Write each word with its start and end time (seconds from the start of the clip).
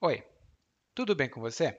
Oi, 0.00 0.22
tudo 0.94 1.16
bem 1.16 1.28
com 1.28 1.40
você? 1.40 1.76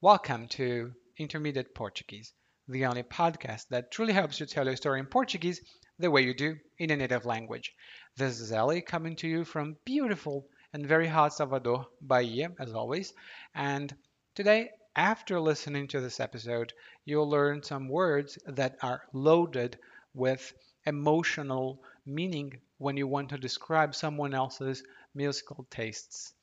Welcome 0.00 0.48
to 0.48 0.92
Intermediate 1.16 1.72
Portuguese, 1.72 2.34
the 2.66 2.84
only 2.84 3.04
podcast 3.04 3.68
that 3.68 3.92
truly 3.92 4.12
helps 4.12 4.40
you 4.40 4.46
tell 4.46 4.66
your 4.66 4.74
story 4.74 4.98
in 4.98 5.06
Portuguese 5.06 5.60
the 6.00 6.10
way 6.10 6.22
you 6.22 6.34
do 6.34 6.56
in 6.78 6.90
a 6.90 6.96
native 6.96 7.24
language. 7.24 7.72
This 8.16 8.40
is 8.40 8.50
Ellie 8.50 8.82
coming 8.82 9.14
to 9.14 9.28
you 9.28 9.44
from 9.44 9.76
beautiful 9.84 10.48
and 10.72 10.84
very 10.84 11.06
hot 11.06 11.32
Salvador, 11.32 11.86
Bahia, 12.00 12.50
as 12.58 12.74
always. 12.74 13.14
And 13.54 13.94
today, 14.34 14.72
after 14.96 15.38
listening 15.38 15.86
to 15.88 16.00
this 16.00 16.18
episode, 16.18 16.72
you'll 17.04 17.30
learn 17.30 17.62
some 17.62 17.88
words 17.88 18.36
that 18.46 18.78
are 18.82 19.02
loaded 19.12 19.78
with 20.12 20.52
emotional 20.86 21.80
meaning 22.04 22.60
when 22.78 22.96
you 22.96 23.06
want 23.06 23.28
to 23.28 23.38
describe 23.38 23.94
someone 23.94 24.34
else's 24.34 24.82
musical 25.14 25.68
tastes. 25.70 26.33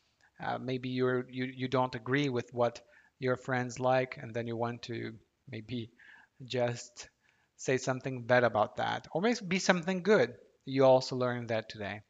Uh, 0.42 0.58
maybe 0.58 0.90
you're 0.90 1.26
you, 1.30 1.46
you 1.46 1.68
don't 1.68 1.96
agree 1.96 2.30
with 2.30 2.54
what 2.54 2.82
your 3.20 3.36
friends 3.36 3.80
like 3.80 4.18
and 4.18 4.34
then 4.34 4.48
you 4.48 4.56
want 4.58 4.82
to 4.84 5.14
maybe 5.50 5.92
just 6.44 7.10
say 7.58 7.78
something 7.78 8.24
bad 8.26 8.44
about 8.44 8.78
that 8.78 9.08
or 9.14 9.22
maybe 9.22 9.40
be 9.48 9.60
something 9.60 10.02
good. 10.02 10.36
You 10.66 10.86
also 10.86 11.16
learned 11.16 11.50
that 11.50 11.70
today. 11.70 12.02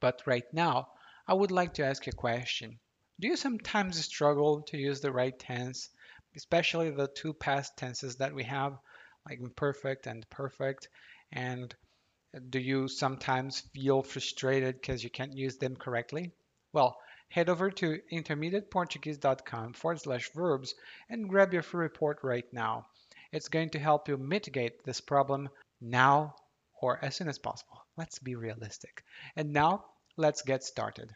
But 0.00 0.22
right 0.26 0.46
now 0.52 0.88
i 1.26 1.34
would 1.34 1.50
like 1.50 1.74
to 1.74 1.84
ask 1.84 2.06
you 2.06 2.12
a 2.12 2.16
question. 2.16 2.78
Do 3.20 3.28
you 3.28 3.36
sometimes 3.36 4.04
struggle 4.04 4.62
to 4.62 4.78
use 4.78 5.00
the 5.00 5.12
right 5.12 5.38
tense 5.38 5.90
especially 6.36 6.90
the 6.90 7.08
two 7.08 7.34
past 7.34 7.76
tenses 7.76 8.16
that 8.16 8.34
we 8.34 8.44
have 8.44 8.78
like 9.28 9.40
imperfect 9.40 10.06
and 10.06 10.28
perfect? 10.30 10.88
And 11.32 11.74
do 12.50 12.58
you 12.60 12.88
sometimes 12.88 13.60
feel 13.74 14.02
frustrated 14.02 14.76
because 14.76 15.02
you 15.02 15.10
can't 15.10 15.36
use 15.36 15.58
them 15.58 15.76
correctly? 15.76 16.32
Well 16.72 16.96
head 17.28 17.48
over 17.48 17.70
to 17.70 18.00
intermediateportuguese.com 18.12 19.72
forward 19.74 20.00
slash 20.00 20.30
verbs 20.34 20.74
and 21.08 21.28
grab 21.28 21.52
your 21.52 21.62
free 21.62 21.82
report 21.82 22.18
right 22.22 22.50
now. 22.52 22.86
It's 23.32 23.48
going 23.48 23.70
to 23.70 23.78
help 23.78 24.08
you 24.08 24.16
mitigate 24.16 24.84
this 24.84 25.00
problem 25.00 25.48
now 25.80 26.34
or 26.80 26.98
as 27.04 27.16
soon 27.16 27.28
as 27.28 27.38
possible. 27.38 27.84
Let's 27.96 28.18
be 28.18 28.36
realistic. 28.36 29.04
And 29.36 29.52
now, 29.52 29.84
let's 30.16 30.42
get 30.42 30.64
started. 30.64 31.14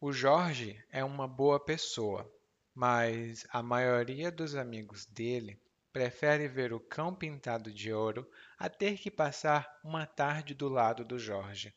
O 0.00 0.12
Jorge 0.12 0.76
é 0.92 1.04
uma 1.04 1.26
boa 1.26 1.58
pessoa, 1.58 2.30
mas 2.74 3.46
a 3.50 3.62
maioria 3.62 4.32
dos 4.32 4.56
amigos 4.56 5.06
dele 5.06 5.60
prefere 5.92 6.48
ver 6.48 6.72
o 6.72 6.80
cão 6.80 7.14
pintado 7.14 7.72
de 7.72 7.92
ouro 7.92 8.28
a 8.58 8.68
ter 8.68 8.98
que 8.98 9.10
passar 9.10 9.78
uma 9.84 10.04
tarde 10.04 10.52
do 10.52 10.68
lado 10.68 11.04
do 11.04 11.18
Jorge. 11.18 11.72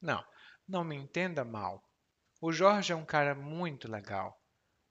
Não, 0.00 0.22
não 0.68 0.84
me 0.84 0.94
entenda 0.94 1.42
mal. 1.42 1.82
O 2.38 2.52
Jorge 2.52 2.92
é 2.92 2.96
um 2.96 3.04
cara 3.04 3.34
muito 3.34 3.90
legal. 3.90 4.38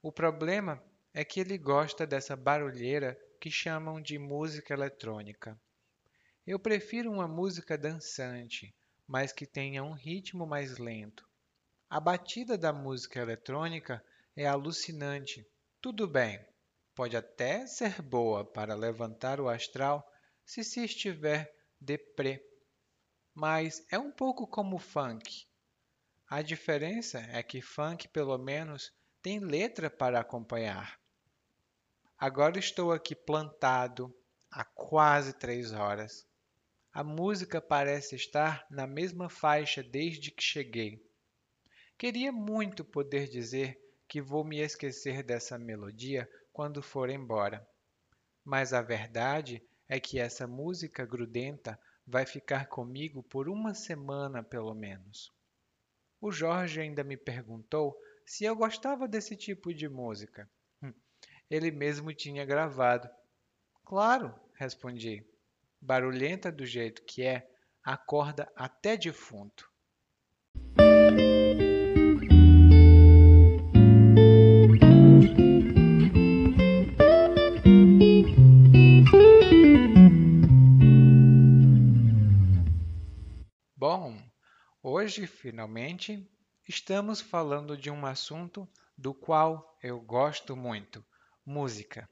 O 0.01 0.11
problema 0.11 0.83
é 1.13 1.23
que 1.23 1.39
ele 1.39 1.59
gosta 1.59 2.07
dessa 2.07 2.35
barulheira 2.35 3.15
que 3.39 3.51
chamam 3.51 4.01
de 4.01 4.17
música 4.17 4.73
eletrônica. 4.73 5.59
Eu 6.45 6.59
prefiro 6.59 7.11
uma 7.11 7.27
música 7.27 7.77
dançante, 7.77 8.75
mas 9.07 9.31
que 9.31 9.45
tenha 9.45 9.83
um 9.83 9.93
ritmo 9.93 10.47
mais 10.47 10.79
lento. 10.79 11.27
A 11.87 11.99
batida 11.99 12.57
da 12.57 12.73
música 12.73 13.19
eletrônica 13.19 14.03
é 14.35 14.45
alucinante. 14.45 15.47
Tudo 15.81 16.07
bem, 16.07 16.45
pode 16.93 17.15
até 17.15 17.65
ser 17.65 18.01
boa 18.01 18.43
para 18.43 18.75
levantar 18.75 19.39
o 19.39 19.47
astral 19.47 20.05
se 20.43 20.63
se 20.63 20.83
estiver 20.83 21.53
deprê, 21.79 22.43
mas 23.33 23.85
é 23.91 23.97
um 23.97 24.11
pouco 24.11 24.47
como 24.47 24.77
funk. 24.77 25.47
A 26.27 26.41
diferença 26.41 27.19
é 27.31 27.41
que 27.41 27.61
funk 27.61 28.07
pelo 28.09 28.37
menos 28.37 28.91
tem 29.21 29.39
letra 29.39 29.89
para 29.89 30.19
acompanhar. 30.19 30.99
Agora 32.17 32.57
estou 32.57 32.91
aqui 32.91 33.15
plantado 33.15 34.13
há 34.51 34.63
quase 34.63 35.33
três 35.33 35.71
horas. 35.71 36.25
A 36.93 37.03
música 37.03 37.61
parece 37.61 38.15
estar 38.15 38.65
na 38.69 38.87
mesma 38.87 39.29
faixa 39.29 39.83
desde 39.83 40.31
que 40.31 40.41
cheguei. 40.41 41.03
Queria 41.97 42.31
muito 42.31 42.85
poder 42.85 43.27
dizer 43.27 43.77
que 44.07 44.21
vou 44.21 44.43
me 44.43 44.59
esquecer 44.59 45.23
dessa 45.23 45.57
melodia 45.57 46.29
quando 46.53 46.81
for 46.81 47.09
embora. 47.09 47.67
Mas 48.43 48.73
a 48.73 48.81
verdade 48.81 49.63
é 49.87 49.99
que 49.99 50.19
essa 50.19 50.47
música 50.47 51.05
grudenta 51.05 51.79
vai 52.05 52.25
ficar 52.25 52.67
comigo 52.67 53.23
por 53.23 53.49
uma 53.49 53.73
semana 53.73 54.43
pelo 54.43 54.73
menos. 54.73 55.33
O 56.21 56.31
Jorge 56.31 56.79
ainda 56.79 57.03
me 57.03 57.17
perguntou 57.17 57.99
se 58.25 58.45
eu 58.45 58.55
gostava 58.55 59.07
desse 59.07 59.35
tipo 59.35 59.73
de 59.73 59.87
música. 59.87 60.49
Hum, 60.81 60.93
ele 61.49 61.71
mesmo 61.71 62.13
tinha 62.13 62.45
gravado. 62.45 63.09
Claro, 63.83 64.33
respondi. 64.55 65.25
Barulhenta 65.81 66.51
do 66.51 66.65
jeito 66.65 67.03
que 67.03 67.23
é, 67.23 67.47
acorda 67.83 68.51
até 68.55 68.97
defunto. 68.97 69.69
Hoje 85.05 85.27
finalmente 85.27 86.27
estamos 86.67 87.21
falando 87.21 87.77
de 87.77 87.91
um 87.91 88.07
assunto 88.07 88.67
do 88.97 89.13
qual 89.13 89.77
eu 89.83 90.01
gosto 90.01 90.55
muito: 90.55 91.05
música. 91.45 92.09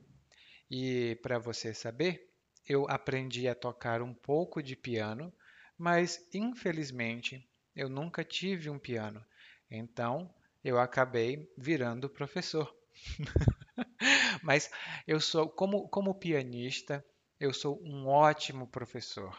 E 0.69 1.15
para 1.23 1.39
você 1.39 1.73
saber, 1.73 2.31
eu 2.69 2.87
aprendi 2.87 3.47
a 3.47 3.55
tocar 3.55 4.03
um 4.03 4.13
pouco 4.13 4.61
de 4.61 4.75
piano, 4.75 5.33
mas 5.75 6.19
infelizmente 6.31 7.49
eu 7.75 7.89
nunca 7.89 8.23
tive 8.23 8.69
um 8.69 8.77
piano. 8.77 9.25
Então 9.71 10.31
eu 10.63 10.79
acabei 10.79 11.51
virando 11.57 12.07
professor. 12.07 12.71
mas 14.43 14.69
eu 15.07 15.19
sou, 15.19 15.49
como, 15.49 15.89
como 15.89 16.13
pianista, 16.13 17.03
eu 17.39 17.51
sou 17.51 17.81
um 17.83 18.05
ótimo 18.07 18.67
professor 18.67 19.35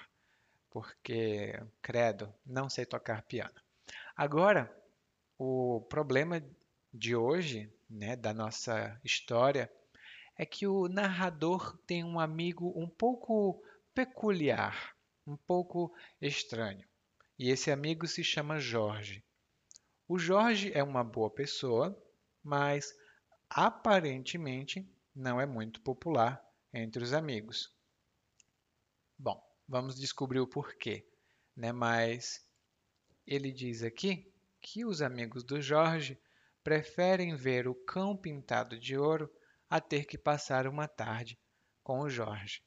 porque, 0.74 1.56
credo, 1.80 2.34
não 2.44 2.68
sei 2.68 2.84
tocar 2.84 3.22
piano. 3.22 3.54
Agora, 4.16 4.76
o 5.38 5.80
problema 5.88 6.44
de 6.92 7.14
hoje, 7.14 7.72
né, 7.88 8.16
da 8.16 8.34
nossa 8.34 9.00
história, 9.04 9.70
é 10.36 10.44
que 10.44 10.66
o 10.66 10.88
narrador 10.88 11.78
tem 11.86 12.02
um 12.02 12.18
amigo 12.18 12.72
um 12.74 12.88
pouco 12.88 13.62
peculiar, 13.94 14.96
um 15.24 15.36
pouco 15.36 15.94
estranho. 16.20 16.84
E 17.38 17.50
esse 17.50 17.70
amigo 17.70 18.08
se 18.08 18.24
chama 18.24 18.58
Jorge. 18.58 19.22
O 20.08 20.18
Jorge 20.18 20.72
é 20.74 20.82
uma 20.82 21.04
boa 21.04 21.30
pessoa, 21.30 21.96
mas 22.42 22.92
aparentemente 23.48 24.84
não 25.14 25.40
é 25.40 25.46
muito 25.46 25.80
popular 25.82 26.44
entre 26.72 27.04
os 27.04 27.12
amigos. 27.12 27.72
Bom, 29.16 29.40
Vamos 29.66 29.96
descobrir 29.96 30.40
o 30.40 30.46
porquê, 30.46 31.06
né? 31.56 31.72
Mas 31.72 32.46
ele 33.26 33.50
diz 33.50 33.82
aqui 33.82 34.30
que 34.60 34.84
os 34.84 35.00
amigos 35.00 35.42
do 35.42 35.60
Jorge 35.60 36.20
preferem 36.62 37.34
ver 37.34 37.66
o 37.66 37.74
cão 37.74 38.16
pintado 38.16 38.78
de 38.78 38.96
ouro 38.96 39.30
a 39.68 39.80
ter 39.80 40.04
que 40.04 40.18
passar 40.18 40.66
uma 40.66 40.86
tarde 40.86 41.38
com 41.82 42.00
o 42.00 42.10
Jorge. 42.10 42.62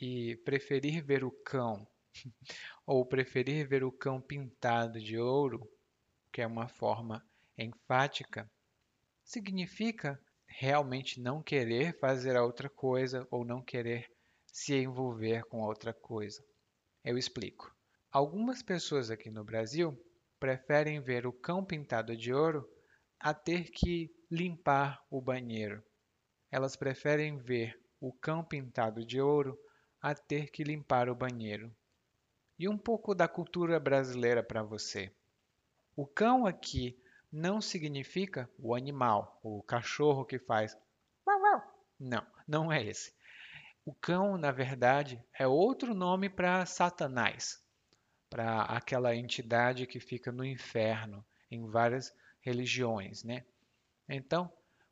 E 0.00 0.36
preferir 0.44 1.04
ver 1.04 1.24
o 1.24 1.30
cão 1.30 1.86
ou 2.86 3.04
preferir 3.06 3.66
ver 3.66 3.84
o 3.84 3.92
cão 3.92 4.20
pintado 4.20 5.00
de 5.00 5.18
ouro, 5.18 5.60
que 6.32 6.42
é 6.42 6.46
uma 6.46 6.68
forma 6.68 7.26
enfática, 7.56 8.50
significa 9.24 10.18
realmente 10.46 11.20
não 11.20 11.42
querer 11.42 11.98
fazer 11.98 12.36
a 12.36 12.44
outra 12.44 12.68
coisa 12.68 13.26
ou 13.30 13.44
não 13.44 13.62
querer 13.62 14.10
se 14.52 14.74
envolver 14.74 15.44
com 15.44 15.60
outra 15.62 15.92
coisa. 15.92 16.44
Eu 17.04 17.16
explico. 17.16 17.74
Algumas 18.10 18.62
pessoas 18.62 19.10
aqui 19.10 19.30
no 19.30 19.44
Brasil 19.44 19.96
preferem 20.38 21.00
ver 21.00 21.26
o 21.26 21.32
cão 21.32 21.64
pintado 21.64 22.16
de 22.16 22.32
ouro 22.32 22.68
a 23.18 23.32
ter 23.32 23.70
que 23.70 24.10
limpar 24.30 25.04
o 25.10 25.20
banheiro. 25.20 25.82
Elas 26.50 26.74
preferem 26.74 27.38
ver 27.38 27.78
o 28.00 28.12
cão 28.12 28.44
pintado 28.44 29.04
de 29.04 29.20
ouro 29.20 29.58
a 30.00 30.14
ter 30.14 30.50
que 30.50 30.64
limpar 30.64 31.08
o 31.08 31.14
banheiro. 31.14 31.74
E 32.58 32.68
um 32.68 32.76
pouco 32.76 33.14
da 33.14 33.28
cultura 33.28 33.78
brasileira 33.78 34.42
para 34.42 34.62
você. 34.62 35.14
O 35.94 36.06
cão 36.06 36.46
aqui 36.46 36.98
não 37.30 37.60
significa 37.60 38.50
o 38.58 38.74
animal, 38.74 39.38
o 39.42 39.62
cachorro 39.62 40.24
que 40.24 40.38
faz. 40.38 40.76
Não, 41.98 42.26
não 42.48 42.72
é 42.72 42.82
esse. 42.84 43.14
O 43.90 43.94
cão, 43.94 44.38
na 44.38 44.52
verdade, 44.52 45.20
é 45.36 45.48
outro 45.48 45.94
nome 45.94 46.30
para 46.30 46.64
Satanás, 46.64 47.60
para 48.30 48.62
aquela 48.62 49.16
entidade 49.16 49.84
que 49.84 49.98
fica 49.98 50.30
no 50.30 50.44
inferno 50.44 51.26
em 51.50 51.68
várias 51.68 52.14
religiões, 52.40 53.24
né? 53.24 53.44
Então, 54.08 54.48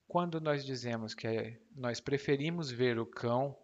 quando 0.09 0.41
nós 0.41 0.65
dizemos 0.67 1.15
que 1.15 1.63
nós 1.77 2.01
preferimos 2.01 2.73
ver 2.73 2.99
o 2.99 3.07
cão, 3.07 3.57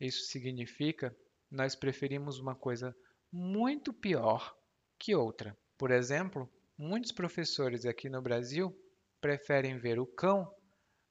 isso 0.00 0.24
significa 0.24 1.16
nós 1.48 1.76
preferimos 1.76 2.40
uma 2.40 2.56
coisa 2.56 2.92
muito 3.30 3.92
pior 3.92 4.58
que 4.98 5.14
outra. 5.14 5.56
Por 5.78 5.92
exemplo, 5.92 6.52
muitos 6.76 7.12
professores 7.12 7.86
aqui 7.86 8.08
no 8.08 8.20
Brasil 8.20 8.76
preferem 9.20 9.78
ver 9.78 10.00
o 10.00 10.06
cão 10.06 10.52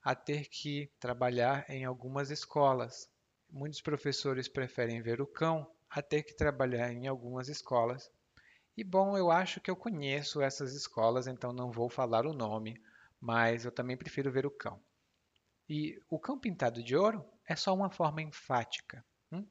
a 0.04 0.14
ter 0.14 0.50
que 0.50 0.92
trabalhar 1.00 1.64
em 1.70 1.86
algumas 1.86 2.30
escolas. 2.30 3.13
Muitos 3.54 3.82
professores 3.82 4.48
preferem 4.48 5.00
ver 5.00 5.22
o 5.22 5.28
cão 5.28 5.72
a 5.88 6.02
ter 6.02 6.24
que 6.24 6.36
trabalhar 6.36 6.92
em 6.92 7.06
algumas 7.06 7.48
escolas. 7.48 8.12
E 8.76 8.84
bom, 8.84 9.16
eu 9.16 9.30
acho 9.30 9.62
que 9.62 9.70
eu 9.70 9.76
conheço 9.76 10.42
essas 10.42 10.74
escolas, 10.74 11.28
então 11.28 11.54
não 11.54 11.72
vou 11.72 11.88
falar 11.88 12.26
o 12.26 12.34
nome, 12.34 12.82
mas 13.22 13.64
eu 13.64 13.72
também 13.72 13.96
prefiro 13.96 14.32
ver 14.32 14.48
o 14.48 14.52
cão. 14.52 14.82
E 15.70 16.02
o 16.10 16.18
cão 16.18 16.40
pintado 16.40 16.82
de 16.82 16.96
ouro 16.96 17.24
é 17.48 17.56
só 17.56 17.76
uma 17.76 17.92
forma 17.92 18.24
enfática. 18.24 19.06
Hum? 19.32 19.46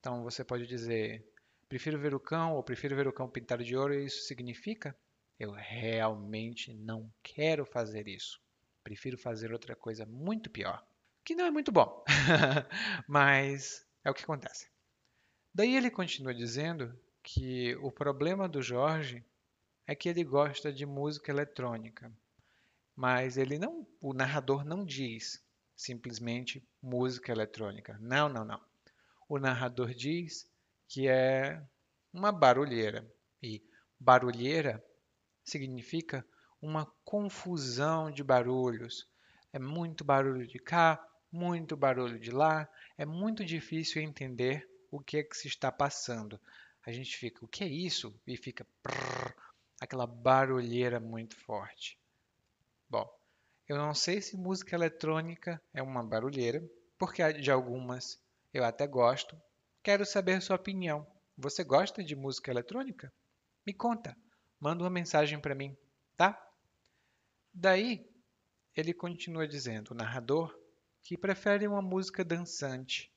Então 0.00 0.22
você 0.22 0.42
pode 0.42 0.66
dizer, 0.66 1.22
prefiro 1.68 1.98
ver 1.98 2.14
o 2.14 2.20
cão 2.20 2.54
ou 2.54 2.62
prefiro 2.62 2.96
ver 2.96 3.06
o 3.06 3.12
cão 3.12 3.28
pintado 3.28 3.62
de 3.62 3.76
ouro, 3.76 3.92
e 3.92 4.06
isso 4.06 4.22
significa 4.22 4.96
eu 5.38 5.50
realmente 5.50 6.72
não 6.72 7.12
quero 7.22 7.66
fazer 7.66 8.08
isso. 8.08 8.40
Prefiro 8.82 9.18
fazer 9.18 9.52
outra 9.52 9.76
coisa 9.76 10.06
muito 10.06 10.48
pior, 10.48 10.82
que 11.22 11.34
não 11.34 11.44
é 11.44 11.50
muito 11.50 11.70
bom, 11.70 12.02
mas 13.08 13.86
é 14.04 14.10
o 14.10 14.14
que 14.14 14.22
acontece. 14.22 14.68
Daí 15.54 15.76
ele 15.76 15.90
continua 15.90 16.34
dizendo 16.34 16.98
que 17.22 17.76
o 17.76 17.90
problema 17.90 18.48
do 18.48 18.62
Jorge 18.62 19.24
é 19.86 19.94
que 19.94 20.08
ele 20.08 20.24
gosta 20.24 20.72
de 20.72 20.86
música 20.86 21.30
eletrônica, 21.30 22.12
mas 22.96 23.36
ele 23.36 23.58
não, 23.58 23.86
o 24.00 24.12
narrador 24.12 24.64
não 24.64 24.84
diz 24.84 25.42
simplesmente 25.76 26.66
música 26.80 27.32
eletrônica. 27.32 27.98
Não, 28.00 28.28
não, 28.28 28.44
não. 28.44 28.60
O 29.28 29.38
narrador 29.38 29.94
diz 29.94 30.48
que 30.88 31.08
é 31.08 31.62
uma 32.12 32.30
barulheira 32.30 33.06
e 33.42 33.62
barulheira 33.98 34.84
significa 35.44 36.24
uma 36.60 36.86
confusão 37.04 38.10
de 38.10 38.22
barulhos. 38.22 39.08
É 39.52 39.58
muito 39.58 40.04
barulho 40.04 40.46
de 40.46 40.58
cá, 40.58 41.04
muito 41.32 41.76
barulho 41.76 42.18
de 42.18 42.30
lá, 42.30 42.68
é 42.98 43.06
muito 43.06 43.44
difícil 43.44 44.02
entender 44.02 44.68
o 44.90 45.00
que 45.00 45.16
é 45.16 45.22
que 45.22 45.36
se 45.36 45.48
está 45.48 45.72
passando. 45.72 46.38
A 46.84 46.92
gente 46.92 47.16
fica, 47.16 47.44
o 47.44 47.48
que 47.48 47.64
é 47.64 47.66
isso? 47.66 48.14
E 48.26 48.36
fica 48.36 48.66
prrr, 48.82 49.34
aquela 49.80 50.06
barulheira 50.06 51.00
muito 51.00 51.34
forte. 51.36 51.98
Bom, 52.88 53.08
eu 53.66 53.76
não 53.76 53.94
sei 53.94 54.20
se 54.20 54.36
música 54.36 54.76
eletrônica 54.76 55.60
é 55.72 55.82
uma 55.82 56.04
barulheira, 56.04 56.62
porque 56.98 57.32
de 57.32 57.50
algumas 57.50 58.20
eu 58.52 58.64
até 58.64 58.86
gosto. 58.86 59.40
Quero 59.82 60.04
saber 60.04 60.42
sua 60.42 60.56
opinião. 60.56 61.06
Você 61.38 61.64
gosta 61.64 62.04
de 62.04 62.14
música 62.14 62.50
eletrônica? 62.50 63.12
Me 63.66 63.72
conta, 63.72 64.16
manda 64.60 64.84
uma 64.84 64.90
mensagem 64.90 65.40
para 65.40 65.54
mim, 65.54 65.76
tá? 66.16 66.38
Daí, 67.54 68.06
ele 68.76 68.92
continua 68.92 69.48
dizendo, 69.48 69.92
o 69.92 69.94
narrador, 69.94 70.54
que 71.02 71.16
prefere 71.16 71.66
uma 71.66 71.82
música 71.82 72.24
dançante. 72.24 73.12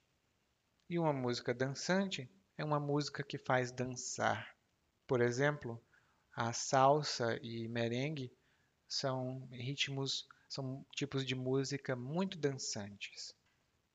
E 0.90 1.00
uma 1.00 1.14
música 1.14 1.54
dançante 1.54 2.30
é 2.58 2.64
uma 2.64 2.80
música 2.80 3.24
que 3.24 3.38
faz 3.38 3.72
dançar. 3.72 4.56
Por 5.08 5.22
exemplo, 5.22 5.84
a 6.36 6.54
salsa 6.54 7.40
e 7.42 7.68
merengue 7.68 8.32
são 8.88 9.48
ritmos, 9.52 10.28
são 10.48 10.86
tipos 10.96 11.26
de 11.26 11.36
música 11.36 11.96
muito 11.96 12.38
dançantes. 12.38 13.36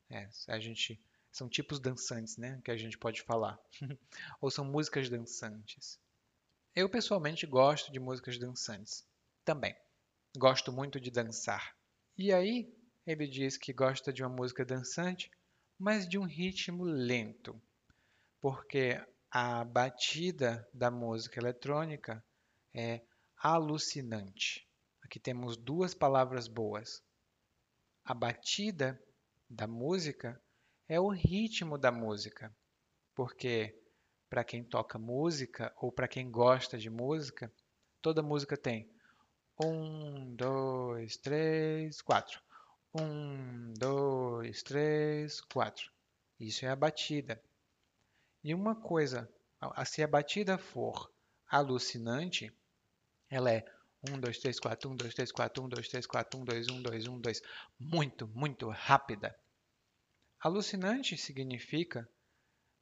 É, 0.08 0.28
a 0.48 0.58
gente 0.58 1.00
são 1.30 1.48
tipos 1.48 1.78
dançantes, 1.78 2.36
né, 2.36 2.60
que 2.64 2.70
a 2.70 2.76
gente 2.76 2.98
pode 2.98 3.22
falar. 3.22 3.58
Ou 4.40 4.50
são 4.50 4.64
músicas 4.64 5.08
dançantes. 5.08 6.00
Eu 6.74 6.88
pessoalmente 6.88 7.46
gosto 7.46 7.92
de 7.92 8.00
músicas 8.00 8.38
dançantes 8.38 9.06
também 9.44 9.76
gosto 10.36 10.72
muito 10.72 11.00
de 11.00 11.10
dançar. 11.10 11.76
E 12.16 12.32
aí 12.32 12.72
ele 13.10 13.26
diz 13.26 13.56
que 13.56 13.72
gosta 13.72 14.12
de 14.12 14.22
uma 14.22 14.28
música 14.28 14.64
dançante, 14.64 15.30
mas 15.78 16.08
de 16.08 16.18
um 16.18 16.24
ritmo 16.24 16.84
lento, 16.84 17.60
porque 18.40 19.02
a 19.30 19.64
batida 19.64 20.68
da 20.72 20.90
música 20.90 21.40
eletrônica 21.40 22.24
é 22.74 23.02
alucinante. 23.36 24.68
Aqui 25.02 25.18
temos 25.18 25.56
duas 25.56 25.94
palavras 25.94 26.46
boas. 26.46 27.02
A 28.04 28.14
batida 28.14 29.02
da 29.48 29.66
música 29.66 30.40
é 30.88 31.00
o 31.00 31.08
ritmo 31.08 31.76
da 31.76 31.90
música, 31.90 32.54
porque 33.14 33.76
para 34.28 34.44
quem 34.44 34.62
toca 34.62 34.98
música 34.98 35.72
ou 35.76 35.90
para 35.90 36.06
quem 36.06 36.30
gosta 36.30 36.78
de 36.78 36.88
música, 36.88 37.52
toda 38.00 38.22
música 38.22 38.56
tem 38.56 38.88
um, 39.62 40.34
dois, 40.34 41.16
três, 41.16 42.00
quatro. 42.00 42.40
Um, 42.92 43.72
dois, 43.74 44.62
três, 44.62 45.40
quatro. 45.40 45.92
Isso 46.38 46.64
é 46.64 46.68
a 46.68 46.76
batida. 46.76 47.40
E 48.42 48.52
uma 48.52 48.74
coisa, 48.74 49.28
se 49.86 50.02
a 50.02 50.08
batida 50.08 50.58
for 50.58 51.12
alucinante, 51.46 52.52
ela 53.28 53.52
é 53.52 53.64
1, 54.08 54.18
2, 54.18 54.38
3, 54.38 54.58
4, 54.58 54.90
1, 54.90 54.96
2, 54.96 55.14
3, 55.14 55.32
4, 55.32 55.62
1, 55.62 55.68
2, 55.68 55.88
3, 55.88 56.06
4, 56.06 56.40
1, 56.40 56.44
2, 56.44 56.68
1, 56.68 56.82
2, 56.82 57.06
1, 57.06 57.20
2. 57.20 57.42
Muito, 57.78 58.26
muito 58.28 58.68
rápida. 58.70 59.38
Alucinante 60.40 61.16
significa 61.16 62.08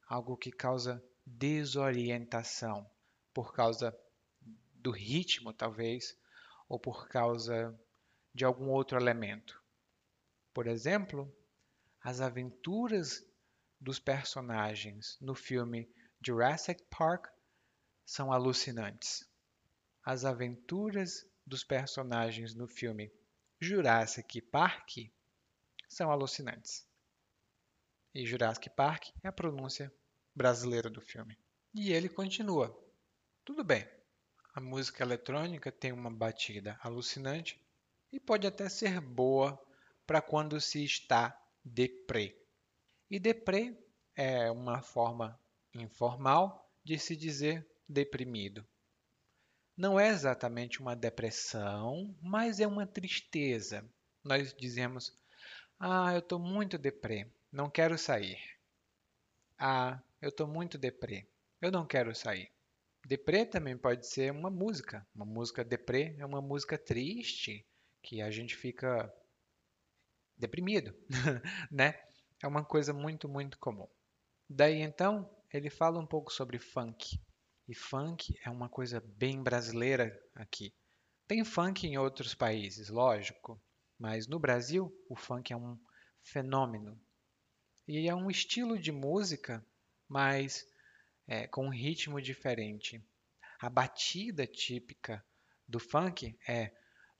algo 0.07 0.37
que 0.37 0.53
causa 0.53 1.05
desorientação, 1.27 2.89
por 3.35 3.53
causa 3.53 3.95
do 4.75 4.91
ritmo, 4.91 5.53
talvez, 5.53 6.17
ou 6.69 6.79
por 6.79 7.09
causa 7.09 7.79
de 8.33 8.45
algum 8.45 8.69
outro 8.69 8.97
elemento. 8.97 9.58
Por 10.59 10.67
exemplo, 10.67 11.33
as 12.03 12.21
aventuras 12.21 13.25
dos 13.81 14.01
personagens 14.01 15.17
no 15.21 15.33
filme 15.33 15.89
Jurassic 16.21 16.83
Park 16.91 17.27
são 18.05 18.33
alucinantes. 18.33 19.25
As 20.05 20.25
aventuras 20.25 21.25
dos 21.47 21.63
personagens 21.63 22.57
no 22.57 22.67
filme 22.67 23.09
Jurassic 23.61 24.43
Park 24.51 24.97
são 25.89 26.11
alucinantes. 26.11 26.85
E 28.13 28.27
Jurassic 28.27 28.69
Park 28.71 29.11
é 29.23 29.29
a 29.29 29.33
pronúncia 29.33 29.95
brasileira 30.35 30.91
do 30.91 31.01
filme. 31.01 31.39
E 31.73 31.93
ele 31.93 32.09
continua. 32.09 32.77
Tudo 33.45 33.63
bem, 33.63 33.89
a 34.55 34.61
música 34.61 35.05
eletrônica 35.05 35.71
tem 35.71 35.93
uma 35.93 36.11
batida 36.11 36.77
alucinante 36.83 37.65
e 38.11 38.19
pode 38.19 38.45
até 38.45 38.69
ser 38.69 39.01
boa 39.01 39.57
para 40.09 40.23
quando 40.23 40.59
se 40.59 40.83
está 40.83 41.39
deprê. 41.63 42.35
E 43.11 43.21
deprê 43.21 43.77
é 44.17 44.51
uma 44.51 44.81
forma 44.81 45.39
informal 45.75 46.67
de 46.83 46.99
se 46.99 47.15
dizer 47.15 47.69
deprimido. 47.87 48.67
Não 49.77 50.01
é 50.01 50.09
exatamente 50.09 50.81
uma 50.81 50.97
depressão, 50.97 52.17
mas 52.23 52.59
é 52.59 52.67
uma 52.67 52.87
tristeza. 52.87 53.87
Nós 54.25 54.55
dizemos: 54.55 55.15
Ah, 55.79 56.15
eu 56.15 56.21
estou 56.21 56.39
muito 56.39 56.79
deprê, 56.79 57.31
não 57.53 57.69
quero 57.69 57.99
sair. 57.99 58.41
Ah, 59.59 60.03
eu 60.23 60.31
estou 60.31 60.47
muito 60.47 60.79
deprê, 60.79 61.29
eu 61.61 61.71
não 61.71 61.87
quero 61.87 62.15
sair. 62.15 62.51
Deprê 63.07 63.45
também 63.45 63.77
pode 63.77 64.07
ser 64.07 64.33
uma 64.33 64.51
música. 64.51 65.07
Uma 65.15 65.27
música 65.27 65.63
deprê 65.63 66.17
é 66.19 66.25
uma 66.25 66.41
música 66.41 66.79
triste 66.79 67.67
que 68.03 68.23
a 68.23 68.31
gente 68.31 68.57
fica 68.57 69.13
deprimido, 70.39 70.95
né? 71.71 71.99
É 72.43 72.47
uma 72.47 72.65
coisa 72.65 72.93
muito, 72.93 73.29
muito 73.29 73.59
comum. 73.59 73.89
Daí 74.49 74.81
então, 74.81 75.29
ele 75.53 75.69
fala 75.69 75.99
um 75.99 76.07
pouco 76.07 76.33
sobre 76.33 76.59
funk. 76.59 77.21
E 77.69 77.75
funk 77.75 78.39
é 78.45 78.51
uma 78.51 78.69
coisa 78.69 79.01
bem 79.01 79.43
brasileira 79.43 80.19
aqui. 80.35 80.73
Tem 81.27 81.45
funk 81.45 81.87
em 81.87 81.99
outros 81.99 82.35
países, 82.35 82.89
lógico, 82.89 83.61
mas 83.99 84.27
no 84.27 84.39
Brasil 84.39 84.91
o 85.09 85.17
funk 85.17 85.53
é 85.53 85.57
um 85.57 85.79
fenômeno. 86.23 86.99
E 87.87 88.09
é 88.09 88.15
um 88.15 88.31
estilo 88.31 88.79
de 88.79 88.93
música, 88.93 89.65
mas 90.09 90.67
é, 91.27 91.47
com 91.47 91.67
um 91.67 91.71
ritmo 91.71 92.21
diferente. 92.23 93.05
A 93.61 93.69
batida 93.69 94.47
típica 94.47 95.23
do 95.67 95.79
funk 95.79 96.39
é 96.49 96.73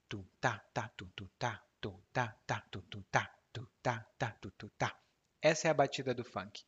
tu 0.07 0.27
tá, 0.39 0.57
tá, 0.73 0.87
tu 0.97 1.05
tu 1.15 1.29
tá, 1.37 1.63
tu 1.81 2.03
tá, 2.11 2.27
tá, 2.45 2.61
tu 2.71 2.81
tu 2.83 3.01
tá, 3.11 3.33
tu 3.53 3.69
tá, 3.81 4.05
tá, 4.17 4.37
tá. 4.77 4.99
Essa 5.41 5.67
é 5.67 5.71
a 5.71 5.73
batida 5.73 6.13
do 6.13 6.23
funk. 6.23 6.63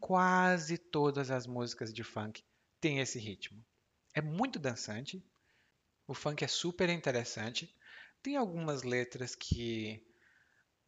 Quase 0.00 0.78
todas 0.78 1.30
as 1.30 1.46
músicas 1.46 1.92
de 1.92 2.02
funk 2.02 2.44
têm 2.80 3.00
esse 3.00 3.18
ritmo. 3.18 3.64
É 4.14 4.20
muito 4.20 4.58
dançante. 4.58 5.24
O 6.06 6.14
funk 6.14 6.44
é 6.44 6.48
super 6.48 6.88
interessante. 6.88 7.74
Tem 8.22 8.36
algumas 8.36 8.82
letras 8.82 9.34
que 9.34 10.04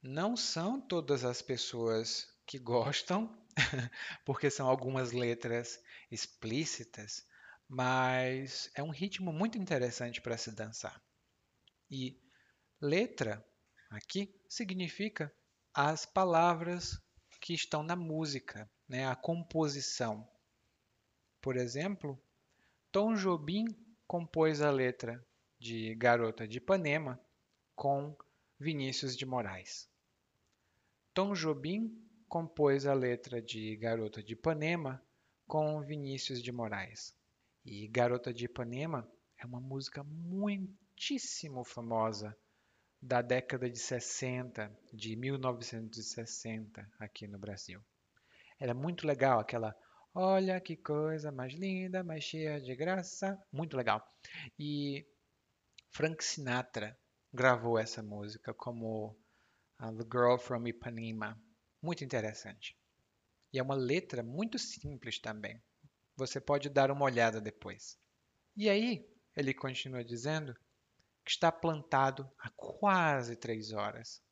não 0.02 0.36
são 0.36 0.80
todas 0.80 1.24
as 1.24 1.40
pessoas 1.40 2.26
que 2.46 2.58
gostam, 2.58 3.32
porque 4.24 4.50
são 4.50 4.68
algumas 4.68 5.12
letras 5.12 5.80
explícitas, 6.10 7.24
mas 7.68 8.70
é 8.74 8.82
um 8.82 8.90
ritmo 8.90 9.32
muito 9.32 9.56
interessante 9.56 10.20
para 10.20 10.36
se 10.36 10.52
dançar. 10.52 11.00
E 11.90 12.20
letra 12.84 13.42
aqui 13.88 14.30
significa 14.46 15.34
as 15.72 16.04
palavras 16.04 17.00
que 17.40 17.54
estão 17.54 17.82
na 17.82 17.96
música, 17.96 18.70
né? 18.86 19.06
a 19.06 19.16
composição. 19.16 20.28
Por 21.40 21.56
exemplo, 21.56 22.20
Tom 22.92 23.14
Jobim 23.14 23.64
compôs 24.06 24.60
a 24.60 24.70
letra 24.70 25.26
de 25.58 25.94
Garota 25.94 26.46
de 26.46 26.58
Ipanema 26.58 27.18
com 27.74 28.14
Vinícius 28.60 29.16
de 29.16 29.24
Moraes. 29.24 29.88
Tom 31.14 31.32
Jobim 31.32 31.90
compôs 32.28 32.84
a 32.84 32.92
letra 32.92 33.40
de 33.40 33.76
Garota 33.76 34.22
de 34.22 34.34
Ipanema 34.34 35.02
com 35.46 35.80
Vinícius 35.80 36.42
de 36.42 36.52
Moraes. 36.52 37.16
E 37.64 37.88
Garota 37.88 38.32
de 38.32 38.44
Ipanema 38.44 39.10
é 39.38 39.46
uma 39.46 39.60
música 39.60 40.04
muitíssimo 40.04 41.64
famosa 41.64 42.36
da 43.04 43.20
década 43.20 43.68
de 43.68 43.78
60, 43.78 44.74
de 44.90 45.14
1960, 45.14 46.90
aqui 46.98 47.26
no 47.26 47.38
Brasil. 47.38 47.84
Era 48.58 48.72
muito 48.72 49.06
legal 49.06 49.38
aquela 49.38 49.76
Olha 50.16 50.60
que 50.60 50.76
coisa 50.76 51.32
mais 51.32 51.52
linda, 51.54 52.04
mais 52.04 52.22
cheia 52.22 52.60
de 52.60 52.74
graça. 52.76 53.36
Muito 53.52 53.76
legal. 53.76 54.00
E 54.56 55.04
Frank 55.90 56.24
Sinatra 56.24 56.96
gravou 57.32 57.76
essa 57.76 58.00
música 58.00 58.54
como 58.54 59.18
The 59.78 60.04
Girl 60.10 60.38
from 60.38 60.68
Ipanema. 60.68 61.36
Muito 61.82 62.04
interessante. 62.04 62.78
E 63.52 63.58
é 63.58 63.62
uma 63.62 63.74
letra 63.74 64.22
muito 64.22 64.56
simples 64.56 65.18
também. 65.18 65.60
Você 66.16 66.40
pode 66.40 66.70
dar 66.70 66.92
uma 66.92 67.04
olhada 67.04 67.40
depois. 67.40 67.98
E 68.56 68.70
aí, 68.70 69.04
ele 69.36 69.52
continua 69.52 70.04
dizendo 70.04 70.54
que 71.24 71.30
está 71.30 71.50
plantado 71.50 72.30
há 72.38 72.50
quase 72.50 73.34
três 73.36 73.72
horas. 73.72 74.22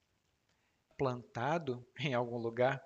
Plantado 0.99 1.87
em 1.99 2.13
algum 2.13 2.37
lugar 2.37 2.83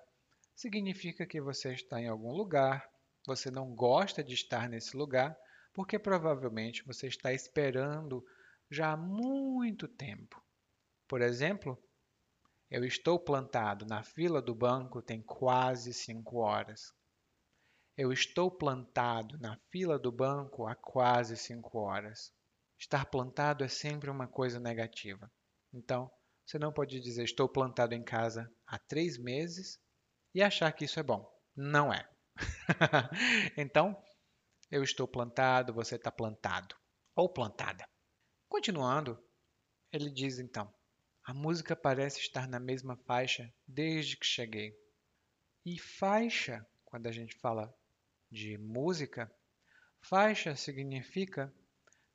significa 0.55 1.25
que 1.25 1.41
você 1.41 1.73
está 1.73 2.01
em 2.01 2.07
algum 2.07 2.31
lugar, 2.31 2.89
você 3.25 3.51
não 3.51 3.75
gosta 3.75 4.23
de 4.23 4.33
estar 4.33 4.69
nesse 4.69 4.95
lugar, 4.95 5.37
porque 5.73 5.99
provavelmente 5.99 6.83
você 6.85 7.07
está 7.07 7.33
esperando 7.33 8.25
já 8.71 8.93
há 8.93 8.97
muito 8.97 9.87
tempo. 9.87 10.41
Por 11.07 11.21
exemplo, 11.21 11.77
eu 12.69 12.83
estou 12.83 13.19
plantado 13.19 13.85
na 13.85 14.03
fila 14.03 14.41
do 14.41 14.55
banco 14.55 15.01
tem 15.01 15.21
quase 15.21 15.93
cinco 15.93 16.37
horas. 16.37 16.93
Eu 17.95 18.11
estou 18.11 18.51
plantado 18.51 19.37
na 19.39 19.57
fila 19.69 19.97
do 19.97 20.11
banco 20.11 20.67
há 20.67 20.75
quase 20.75 21.37
cinco 21.37 21.79
horas. 21.79 22.33
Estar 22.77 23.05
plantado 23.05 23.63
é 23.63 23.67
sempre 23.67 24.09
uma 24.09 24.27
coisa 24.27 24.59
negativa. 24.59 25.31
Então, 25.73 26.11
você 26.45 26.57
não 26.59 26.71
pode 26.71 26.99
dizer 26.99 27.23
estou 27.23 27.49
plantado 27.49 27.93
em 27.93 28.03
casa 28.03 28.51
há 28.65 28.77
três 28.77 29.17
meses 29.17 29.79
e 30.33 30.41
achar 30.41 30.71
que 30.71 30.85
isso 30.85 30.99
é 30.99 31.03
bom. 31.03 31.29
Não 31.55 31.93
é. 31.93 32.07
então, 33.57 34.01
eu 34.69 34.83
estou 34.83 35.07
plantado, 35.07 35.73
você 35.73 35.95
está 35.95 36.11
plantado 36.11 36.75
ou 37.15 37.27
plantada. 37.27 37.87
Continuando, 38.47 39.21
ele 39.91 40.09
diz 40.09 40.39
então: 40.39 40.71
a 41.23 41.33
música 41.33 41.75
parece 41.75 42.19
estar 42.19 42.47
na 42.47 42.59
mesma 42.59 42.95
faixa 42.95 43.53
desde 43.67 44.15
que 44.15 44.25
cheguei. 44.25 44.73
E 45.65 45.77
faixa, 45.79 46.65
quando 46.85 47.07
a 47.07 47.11
gente 47.11 47.35
fala 47.39 47.73
de 48.31 48.57
música, 48.57 49.29
faixa 49.99 50.55
significa 50.55 51.53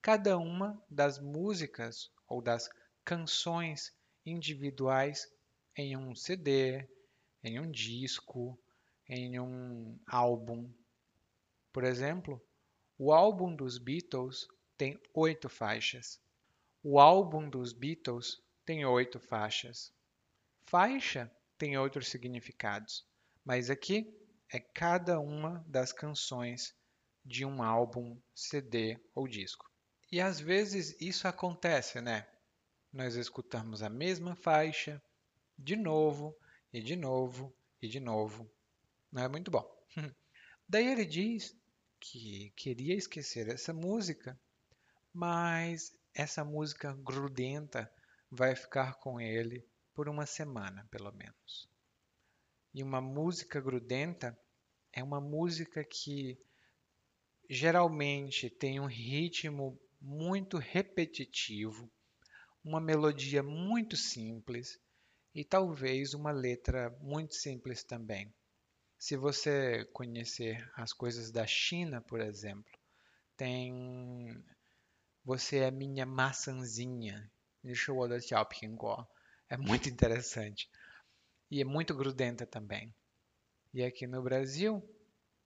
cada 0.02 0.36
uma 0.36 0.84
das 0.90 1.20
músicas 1.20 2.10
ou 2.26 2.42
das 2.42 2.68
canções 3.04 3.94
individuais 4.26 5.32
em 5.76 5.96
um 5.96 6.12
CD, 6.12 6.88
em 7.42 7.60
um 7.60 7.70
disco, 7.70 8.58
em 9.08 9.38
um 9.38 9.96
álbum. 10.04 10.68
Por 11.72 11.84
exemplo, 11.84 12.44
o 12.98 13.12
álbum 13.12 13.54
dos 13.54 13.78
Beatles 13.78 14.48
tem 14.76 15.00
oito 15.14 15.48
faixas. 15.48 16.20
O 16.82 16.98
álbum 16.98 17.48
dos 17.48 17.72
Beatles 17.72 18.42
tem 18.66 18.84
oito 18.84 19.20
faixas. 19.20 19.92
Faixa 20.62 21.30
tem 21.56 21.78
outros 21.78 22.08
significados, 22.08 23.06
mas 23.44 23.70
aqui 23.70 24.12
é 24.52 24.58
cada 24.58 25.20
uma 25.20 25.64
das 25.68 25.92
canções 25.92 26.74
de 27.24 27.44
um 27.44 27.62
álbum, 27.62 28.20
CD 28.34 28.98
ou 29.14 29.28
disco. 29.28 29.71
E 30.12 30.20
às 30.20 30.38
vezes 30.38 30.94
isso 31.00 31.26
acontece, 31.26 31.98
né? 32.02 32.28
Nós 32.92 33.14
escutamos 33.14 33.82
a 33.82 33.88
mesma 33.88 34.36
faixa 34.36 35.02
de 35.58 35.74
novo 35.74 36.36
e 36.70 36.82
de 36.82 36.94
novo 36.94 37.50
e 37.80 37.88
de 37.88 37.98
novo. 37.98 38.46
Não 39.10 39.22
é 39.22 39.28
muito 39.28 39.50
bom. 39.50 39.66
Daí 40.68 40.86
ele 40.86 41.06
diz 41.06 41.56
que 41.98 42.52
queria 42.54 42.94
esquecer 42.94 43.48
essa 43.48 43.72
música, 43.72 44.38
mas 45.14 45.98
essa 46.12 46.44
música 46.44 46.92
grudenta 46.92 47.90
vai 48.30 48.54
ficar 48.54 48.96
com 48.96 49.18
ele 49.18 49.66
por 49.94 50.10
uma 50.10 50.26
semana, 50.26 50.86
pelo 50.90 51.10
menos. 51.12 51.70
E 52.74 52.82
uma 52.82 53.00
música 53.00 53.62
grudenta 53.62 54.38
é 54.92 55.02
uma 55.02 55.22
música 55.22 55.82
que 55.82 56.38
geralmente 57.48 58.50
tem 58.50 58.78
um 58.78 58.86
ritmo 58.86 59.80
muito 60.02 60.58
repetitivo, 60.58 61.90
uma 62.64 62.80
melodia 62.80 63.42
muito 63.42 63.96
simples 63.96 64.78
e 65.34 65.44
talvez 65.44 66.14
uma 66.14 66.32
letra 66.32 66.90
muito 67.00 67.34
simples 67.34 67.84
também. 67.84 68.34
Se 68.98 69.16
você 69.16 69.84
conhecer 69.92 70.68
as 70.74 70.92
coisas 70.92 71.30
da 71.30 71.46
China, 71.46 72.00
por 72.00 72.20
exemplo, 72.20 72.72
tem 73.36 74.44
Você 75.24 75.58
é 75.58 75.70
minha 75.70 76.06
maçãzinha, 76.06 77.30
é 79.48 79.56
muito 79.56 79.88
interessante 79.88 80.68
e 81.50 81.60
é 81.60 81.64
muito 81.64 81.94
grudenta 81.94 82.46
também. 82.46 82.94
E 83.74 83.82
aqui 83.84 84.06
no 84.06 84.22
Brasil, 84.22 84.82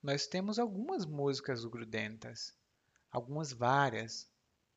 nós 0.02 0.26
temos 0.26 0.58
algumas 0.58 1.04
músicas 1.06 1.64
grudentas, 1.64 2.54
algumas 3.10 3.52
várias, 3.52 4.28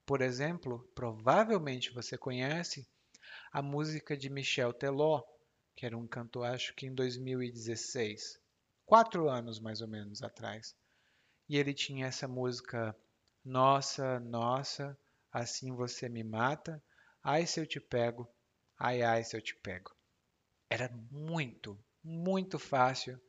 por 0.10 0.24
exemplo, 0.24 0.90
provavelmente 0.96 1.94
você 1.94 2.18
conhece 2.18 2.90
a 3.52 3.62
música 3.62 4.18
de 4.18 4.28
Michel 4.28 4.74
Teló, 4.74 5.22
que 5.76 5.86
era 5.86 5.96
um 5.96 6.08
cantor, 6.08 6.48
acho 6.48 6.74
que 6.74 6.88
em 6.88 6.96
2016. 6.96 8.42
Quatro 8.88 9.30
anos 9.30 9.60
mais 9.60 9.82
ou 9.82 9.88
menos 9.88 10.24
atrás. 10.24 10.76
E 11.48 11.58
ele 11.58 11.76
tinha 11.76 12.08
essa 12.08 12.28
música 12.28 12.98
Nossa, 13.46 14.20
Nossa, 14.20 14.98
Assim 15.32 15.76
Você 15.76 16.10
Me 16.10 16.24
Mata, 16.24 16.84
Ai 17.24 17.46
se 17.46 17.60
eu 17.60 17.68
te 17.68 17.80
pego, 17.80 18.28
ai 18.80 19.04
ai 19.04 19.24
se 19.24 19.38
eu 19.38 19.42
te 19.44 19.56
pego. 19.58 19.96
Era 20.72 20.90
muito, 21.12 21.80
muito 22.04 22.58
fácil 22.58 23.22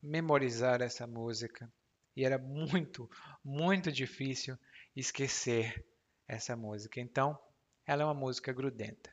memorizar 0.00 0.80
essa 0.80 1.08
música 1.08 1.68
e 2.16 2.24
era 2.24 2.38
muito, 2.38 3.10
muito 3.42 3.90
difícil 3.90 4.56
esquecer 4.94 5.89
essa 6.30 6.56
música. 6.56 7.00
Então, 7.00 7.36
ela 7.84 8.02
é 8.02 8.04
uma 8.04 8.14
música 8.14 8.52
grudenta. 8.52 9.12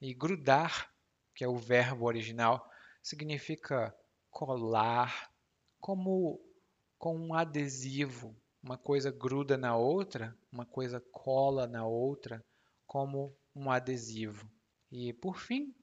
E 0.00 0.14
grudar, 0.14 0.92
que 1.34 1.42
é 1.42 1.48
o 1.48 1.56
verbo 1.56 2.06
original, 2.06 2.64
significa 3.02 3.92
colar, 4.30 5.30
como 5.80 6.40
com 6.96 7.18
um 7.18 7.34
adesivo. 7.34 8.34
Uma 8.62 8.78
coisa 8.78 9.10
gruda 9.10 9.58
na 9.58 9.76
outra, 9.76 10.38
uma 10.50 10.64
coisa 10.64 11.00
cola 11.12 11.66
na 11.66 11.84
outra 11.84 12.42
como 12.86 13.36
um 13.54 13.70
adesivo. 13.70 14.48
E, 14.90 15.12
por 15.12 15.38
fim, 15.38 15.74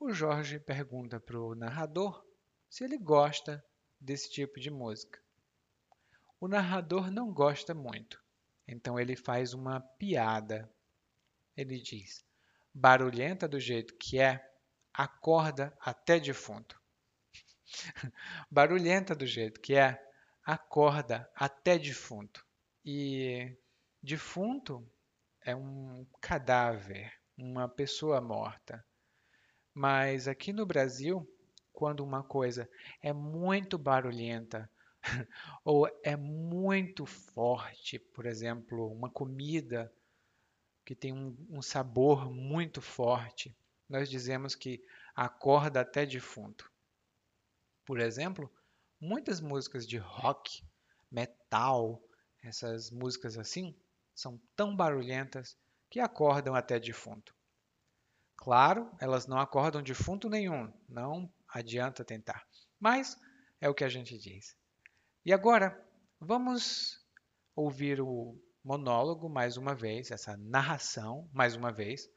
o 0.00 0.10
Jorge 0.12 0.58
pergunta 0.58 1.20
para 1.20 1.40
o 1.40 1.54
narrador 1.54 2.22
se 2.68 2.82
ele 2.84 2.98
gosta 2.98 3.64
desse 4.00 4.30
tipo 4.30 4.58
de 4.58 4.70
música. 4.70 5.22
O 6.40 6.48
narrador 6.48 7.10
não 7.10 7.32
gosta 7.32 7.72
muito, 7.72 8.22
então 8.66 8.98
ele 8.98 9.16
faz 9.16 9.52
uma 9.54 9.80
piada. 9.80 10.70
ele 11.56 11.80
diz: 11.80 12.24
barulhenta 12.72 13.46
do 13.46 13.60
jeito 13.60 13.94
que 13.96 14.18
é, 14.18 14.44
acorda 14.92 15.76
até 15.80 16.18
defunto. 16.18 16.80
barulhenta 18.50 19.14
do 19.14 19.26
jeito 19.26 19.60
que 19.60 19.74
é, 19.74 20.00
acorda 20.44 21.30
até 21.34 21.78
defunto. 21.78 22.44
E 22.84 23.56
defunto 24.02 24.86
é 25.40 25.54
um 25.54 26.06
cadáver, 26.20 27.12
uma 27.36 27.68
pessoa 27.68 28.20
morta. 28.20 28.84
Mas 29.72 30.28
aqui 30.28 30.52
no 30.52 30.64
Brasil, 30.66 31.28
quando 31.72 32.00
uma 32.04 32.22
coisa 32.22 32.68
é 33.02 33.12
muito 33.12 33.76
barulhenta 33.76 34.70
ou 35.64 35.88
é 36.02 36.16
muito 36.16 37.06
forte, 37.06 37.98
por 37.98 38.26
exemplo, 38.26 38.90
uma 38.90 39.10
comida 39.10 39.92
que 40.84 40.94
tem 40.94 41.12
um, 41.12 41.36
um 41.50 41.62
sabor 41.62 42.30
muito 42.30 42.80
forte, 42.80 43.56
nós 43.88 44.08
dizemos 44.08 44.54
que 44.54 44.82
acorda 45.14 45.80
até 45.80 46.04
defunto. 46.04 46.70
Por 47.84 48.00
exemplo, 48.00 48.52
muitas 49.00 49.40
músicas 49.40 49.86
de 49.86 49.98
rock, 49.98 50.64
metal, 51.10 52.02
essas 52.42 52.90
músicas 52.90 53.38
assim, 53.38 53.74
são 54.14 54.40
tão 54.56 54.74
barulhentas 54.74 55.56
que 55.90 56.00
acordam 56.00 56.54
até 56.54 56.78
defunto. 56.78 57.34
Claro, 58.36 58.90
elas 59.00 59.26
não 59.26 59.38
acordam 59.38 59.82
defunto 59.82 60.28
nenhum, 60.28 60.72
não 60.88 61.32
adianta 61.48 62.04
tentar. 62.04 62.46
Mas 62.78 63.16
é 63.60 63.68
o 63.68 63.74
que 63.74 63.84
a 63.84 63.88
gente 63.88 64.18
diz. 64.18 64.56
E 65.26 65.32
agora, 65.32 65.82
vamos 66.20 67.02
ouvir 67.56 67.98
o 67.98 68.38
monólogo 68.62 69.26
mais 69.26 69.56
uma 69.56 69.74
vez, 69.74 70.10
essa 70.10 70.36
narração 70.36 71.30
mais 71.32 71.56
uma 71.56 71.72
vez. 71.72 72.10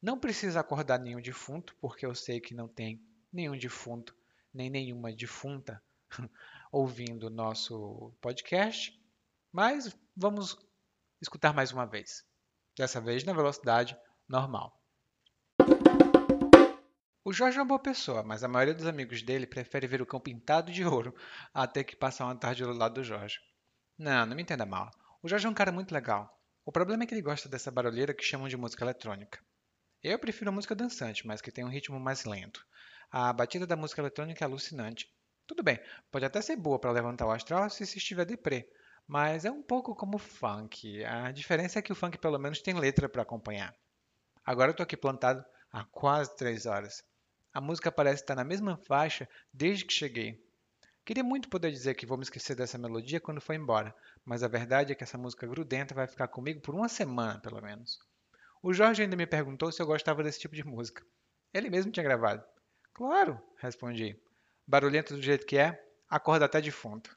Não 0.00 0.18
precisa 0.18 0.60
acordar 0.60 0.98
nenhum 0.98 1.20
defunto, 1.20 1.76
porque 1.82 2.06
eu 2.06 2.14
sei 2.14 2.40
que 2.40 2.54
não 2.54 2.66
tem 2.66 3.06
nenhum 3.30 3.58
defunto, 3.58 4.16
nem 4.54 4.70
nenhuma 4.70 5.12
defunta 5.12 5.82
ouvindo 6.72 7.26
o 7.26 7.30
nosso 7.30 8.10
podcast, 8.22 8.98
mas 9.52 9.94
vamos 10.16 10.56
escutar 11.20 11.52
mais 11.52 11.72
uma 11.72 11.84
vez. 11.84 12.24
Dessa 12.74 13.02
vez 13.02 13.22
na 13.22 13.34
velocidade 13.34 13.94
normal. 14.26 14.79
O 17.22 17.34
Jorge 17.34 17.58
é 17.58 17.60
uma 17.60 17.68
boa 17.68 17.78
pessoa, 17.78 18.22
mas 18.22 18.42
a 18.42 18.48
maioria 18.48 18.72
dos 18.72 18.86
amigos 18.86 19.20
dele 19.22 19.46
prefere 19.46 19.86
ver 19.86 20.00
o 20.00 20.06
cão 20.06 20.18
pintado 20.18 20.72
de 20.72 20.82
ouro 20.86 21.14
a 21.52 21.66
ter 21.66 21.84
que 21.84 21.94
passar 21.94 22.24
uma 22.24 22.34
tarde 22.34 22.62
do 22.64 22.72
lado 22.72 22.94
do 22.94 23.04
Jorge. 23.04 23.38
Não, 23.98 24.24
não 24.24 24.34
me 24.34 24.40
entenda 24.40 24.64
mal. 24.64 24.90
O 25.22 25.28
Jorge 25.28 25.46
é 25.46 25.50
um 25.50 25.54
cara 25.54 25.70
muito 25.70 25.92
legal. 25.92 26.34
O 26.64 26.72
problema 26.72 27.02
é 27.02 27.06
que 27.06 27.12
ele 27.12 27.20
gosta 27.20 27.46
dessa 27.46 27.70
barulheira 27.70 28.14
que 28.14 28.24
chamam 28.24 28.48
de 28.48 28.56
música 28.56 28.84
eletrônica. 28.84 29.38
Eu 30.02 30.18
prefiro 30.18 30.48
a 30.48 30.52
música 30.52 30.74
dançante, 30.74 31.26
mas 31.26 31.42
que 31.42 31.52
tem 31.52 31.62
um 31.62 31.68
ritmo 31.68 32.00
mais 32.00 32.24
lento. 32.24 32.64
A 33.10 33.30
batida 33.34 33.66
da 33.66 33.76
música 33.76 34.00
eletrônica 34.00 34.42
é 34.42 34.46
alucinante. 34.46 35.06
Tudo 35.46 35.62
bem, 35.62 35.78
pode 36.10 36.24
até 36.24 36.40
ser 36.40 36.56
boa 36.56 36.78
para 36.78 36.90
levantar 36.90 37.26
o 37.26 37.32
astral 37.32 37.68
se 37.68 37.84
se 37.84 37.98
estiver 37.98 38.24
deprê, 38.24 38.66
mas 39.06 39.44
é 39.44 39.50
um 39.50 39.62
pouco 39.62 39.94
como 39.94 40.16
funk. 40.16 41.04
A 41.04 41.32
diferença 41.32 41.78
é 41.80 41.82
que 41.82 41.92
o 41.92 41.94
funk 41.94 42.16
pelo 42.16 42.38
menos 42.38 42.62
tem 42.62 42.72
letra 42.72 43.10
para 43.10 43.20
acompanhar. 43.20 43.76
Agora 44.42 44.70
eu 44.70 44.72
estou 44.72 44.84
aqui 44.84 44.96
plantado 44.96 45.44
há 45.70 45.84
quase 45.84 46.34
três 46.34 46.64
horas. 46.64 47.09
A 47.52 47.60
música 47.60 47.90
parece 47.90 48.22
estar 48.22 48.36
na 48.36 48.44
mesma 48.44 48.76
faixa 48.76 49.28
desde 49.52 49.84
que 49.84 49.92
cheguei. 49.92 50.40
Queria 51.04 51.24
muito 51.24 51.48
poder 51.48 51.72
dizer 51.72 51.94
que 51.94 52.06
vou 52.06 52.16
me 52.16 52.22
esquecer 52.22 52.54
dessa 52.54 52.78
melodia 52.78 53.20
quando 53.20 53.40
for 53.40 53.54
embora, 53.54 53.94
mas 54.24 54.42
a 54.42 54.48
verdade 54.48 54.92
é 54.92 54.94
que 54.94 55.02
essa 55.02 55.18
música 55.18 55.46
grudenta 55.46 55.94
vai 55.94 56.06
ficar 56.06 56.28
comigo 56.28 56.60
por 56.60 56.74
uma 56.74 56.88
semana, 56.88 57.40
pelo 57.40 57.60
menos. 57.60 57.98
O 58.62 58.72
Jorge 58.72 59.02
ainda 59.02 59.16
me 59.16 59.26
perguntou 59.26 59.72
se 59.72 59.82
eu 59.82 59.86
gostava 59.86 60.22
desse 60.22 60.38
tipo 60.38 60.54
de 60.54 60.64
música. 60.64 61.04
Ele 61.52 61.68
mesmo 61.70 61.90
tinha 61.90 62.04
gravado. 62.04 62.44
Claro, 62.92 63.40
respondi. 63.56 64.16
Barulhento 64.66 65.14
do 65.14 65.22
jeito 65.22 65.46
que 65.46 65.58
é, 65.58 65.82
acorda 66.08 66.44
até 66.44 66.60
defunto. 66.60 67.16